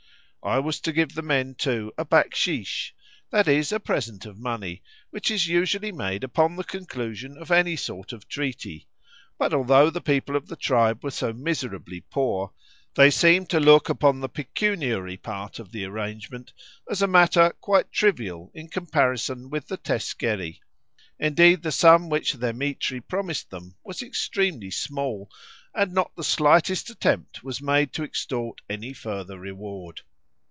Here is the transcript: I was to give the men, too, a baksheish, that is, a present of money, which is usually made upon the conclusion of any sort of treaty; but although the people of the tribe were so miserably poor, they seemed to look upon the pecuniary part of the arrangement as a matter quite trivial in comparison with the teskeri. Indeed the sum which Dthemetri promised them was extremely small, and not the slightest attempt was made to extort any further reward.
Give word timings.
I 0.43 0.57
was 0.57 0.79
to 0.81 0.91
give 0.91 1.13
the 1.13 1.21
men, 1.21 1.53
too, 1.53 1.93
a 1.99 2.03
baksheish, 2.03 2.95
that 3.29 3.47
is, 3.47 3.71
a 3.71 3.79
present 3.79 4.25
of 4.25 4.39
money, 4.39 4.81
which 5.11 5.29
is 5.29 5.45
usually 5.45 5.91
made 5.91 6.23
upon 6.23 6.55
the 6.55 6.63
conclusion 6.63 7.37
of 7.37 7.51
any 7.51 7.75
sort 7.75 8.11
of 8.11 8.27
treaty; 8.27 8.87
but 9.37 9.53
although 9.53 9.91
the 9.91 10.01
people 10.01 10.35
of 10.35 10.47
the 10.47 10.55
tribe 10.55 11.03
were 11.03 11.11
so 11.11 11.31
miserably 11.31 12.01
poor, 12.09 12.53
they 12.95 13.11
seemed 13.11 13.51
to 13.51 13.59
look 13.59 13.87
upon 13.87 14.19
the 14.19 14.27
pecuniary 14.27 15.15
part 15.15 15.59
of 15.59 15.71
the 15.71 15.85
arrangement 15.85 16.53
as 16.89 17.03
a 17.03 17.07
matter 17.07 17.51
quite 17.61 17.91
trivial 17.91 18.49
in 18.55 18.67
comparison 18.67 19.47
with 19.51 19.67
the 19.67 19.77
teskeri. 19.77 20.59
Indeed 21.19 21.61
the 21.61 21.71
sum 21.71 22.09
which 22.09 22.33
Dthemetri 22.33 23.07
promised 23.07 23.51
them 23.51 23.75
was 23.83 24.01
extremely 24.01 24.71
small, 24.71 25.29
and 25.75 25.93
not 25.93 26.15
the 26.15 26.23
slightest 26.23 26.89
attempt 26.89 27.43
was 27.43 27.61
made 27.61 27.93
to 27.93 28.03
extort 28.03 28.61
any 28.67 28.91
further 28.91 29.37
reward. 29.39 30.01